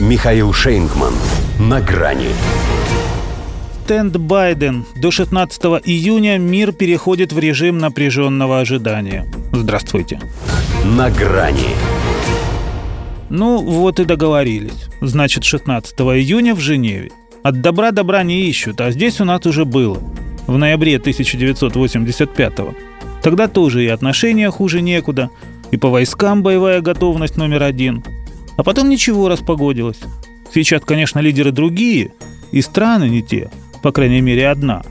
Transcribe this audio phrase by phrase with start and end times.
[0.00, 1.12] Михаил Шейнгман.
[1.58, 2.28] На грани.
[3.84, 4.84] Стенд Байден.
[4.96, 9.26] До 16 июня мир переходит в режим напряженного ожидания.
[9.52, 10.20] Здравствуйте.
[10.84, 11.76] На грани.
[13.28, 14.88] Ну, вот и договорились.
[15.00, 17.10] Значит, 16 июня в Женеве.
[17.42, 19.98] От добра добра не ищут, а здесь у нас уже было.
[20.46, 22.74] В ноябре 1985 -го.
[23.22, 25.30] Тогда тоже и отношения хуже некуда,
[25.70, 28.02] и по войскам боевая готовность номер один.
[28.62, 29.98] А потом ничего распогодилось.
[30.54, 32.12] Сейчас, конечно, лидеры другие,
[32.52, 33.50] и страны не те,
[33.82, 34.82] по крайней мере одна.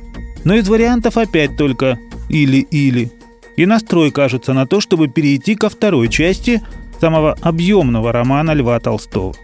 [0.44, 3.14] Но из вариантов опять только «или-или».
[3.56, 6.62] И настрой кажется на то, чтобы перейти ко второй части
[7.00, 9.36] самого объемного романа Льва Толстого.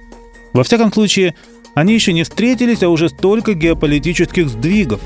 [0.51, 1.33] Во всяком случае,
[1.73, 4.99] они еще не встретились, а уже столько геополитических сдвигов.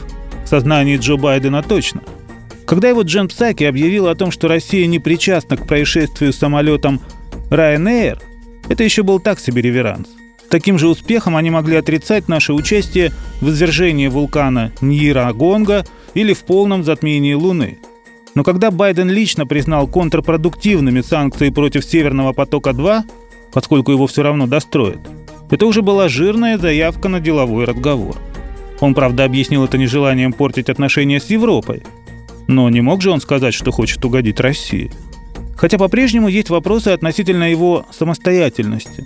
[0.46, 2.02] В сознании Джо Байдена точно.
[2.66, 6.99] Когда его Джен Псаки объявил о том, что Россия не причастна к происшествию с самолетом
[7.52, 8.20] Ryanair,
[8.72, 10.08] это еще был так себе реверанс.
[10.50, 13.12] Таким же успехом они могли отрицать наше участие
[13.42, 17.80] в извержении вулкана Ньира-Гонга или в полном затмении Луны.
[18.34, 23.02] Но когда Байден лично признал контрпродуктивными санкции против Северного потока-2,
[23.52, 25.02] поскольку его все равно достроят,
[25.50, 28.16] это уже была жирная заявка на деловой разговор.
[28.80, 31.84] Он, правда, объяснил это нежеланием портить отношения с Европой.
[32.48, 34.91] Но не мог же он сказать, что хочет угодить России.
[35.62, 39.05] Хотя по-прежнему есть вопросы относительно его самостоятельности.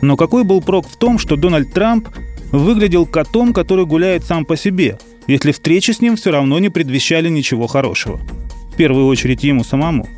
[0.00, 2.08] Но какой был прок в том, что Дональд Трамп
[2.52, 7.28] выглядел котом, который гуляет сам по себе, если встречи с ним все равно не предвещали
[7.28, 8.20] ничего хорошего?
[8.72, 10.08] В первую очередь ему самому.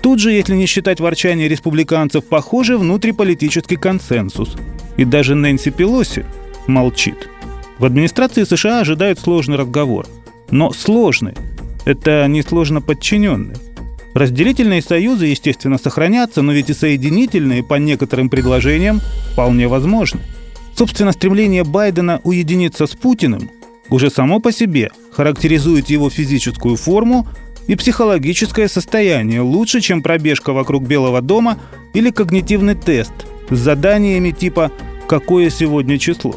[0.00, 4.56] Тут же, если не считать ворчания республиканцев, похоже внутриполитический консенсус–
[4.96, 6.24] и даже Нэнси Пелоси
[6.66, 7.28] молчит.
[7.78, 10.06] В администрации США ожидают сложный разговор.
[10.50, 11.34] Но сложный–
[11.84, 13.56] это не сложно подчиненный.
[14.14, 19.00] Разделительные союзы, естественно, сохранятся, но ведь и соединительные по некоторым предложениям
[19.32, 20.20] вполне возможны.
[20.76, 23.50] Собственно, стремление Байдена уединиться с Путиным
[23.90, 27.28] уже само по себе характеризует его физическую форму
[27.66, 31.58] и психологическое состояние лучше, чем пробежка вокруг Белого дома
[31.92, 33.12] или когнитивный тест–
[33.50, 34.70] с заданиями типа
[35.06, 36.36] «Какое сегодня число?».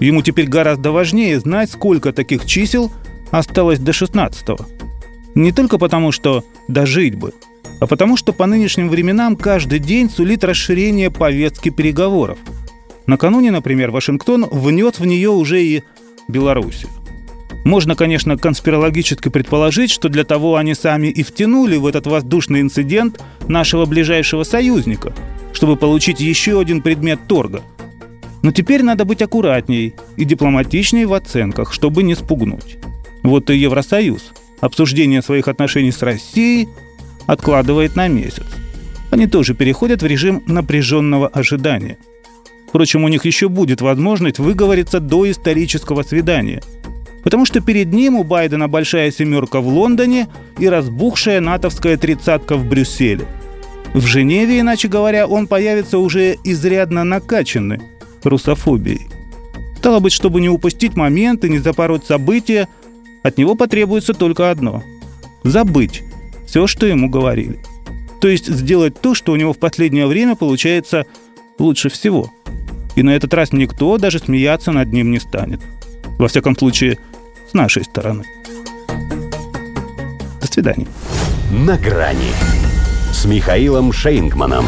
[0.00, 2.92] Ему теперь гораздо важнее знать, сколько таких чисел
[3.30, 4.66] осталось до 16 -го.
[5.34, 7.32] Не только потому, что дожить бы,
[7.80, 12.38] а потому что по нынешним временам каждый день сулит расширение повестки переговоров.
[13.06, 15.82] Накануне, например, Вашингтон внес в нее уже и
[16.28, 16.90] Белоруссию.
[17.64, 23.22] Можно, конечно, конспирологически предположить, что для того они сами и втянули в этот воздушный инцидент
[23.48, 25.14] нашего ближайшего союзника–
[25.54, 27.62] чтобы получить еще один предмет торга.
[28.42, 32.76] Но теперь надо быть аккуратней и дипломатичней в оценках, чтобы не спугнуть.
[33.22, 36.68] Вот и Евросоюз обсуждение своих отношений с Россией
[37.26, 38.46] откладывает на месяц.
[39.10, 41.98] Они тоже переходят в режим напряженного ожидания.
[42.68, 46.62] Впрочем, у них еще будет возможность выговориться до исторического свидания.
[47.22, 50.28] Потому что перед ним у Байдена большая семерка в Лондоне
[50.58, 53.26] и разбухшая натовская тридцатка в Брюсселе–
[53.94, 57.80] в Женеве, иначе говоря, он появится уже изрядно накачанный
[58.24, 59.06] русофобией.
[59.78, 62.68] Стало быть, чтобы не упустить момент и не запороть события,
[63.24, 64.84] от него потребуется только одно–
[65.42, 66.04] забыть
[66.46, 67.58] все, что ему говорили.
[68.20, 71.04] То есть сделать то, что у него в последнее время получается
[71.58, 72.30] лучше всего.
[72.94, 75.60] И на этот раз никто даже смеяться над ним не станет.
[76.18, 76.98] Во всяком случае,
[77.50, 78.24] с нашей стороны.
[80.40, 80.86] До свидания.
[81.50, 82.30] На грани
[83.12, 84.66] с Михаилом Шейнгманом.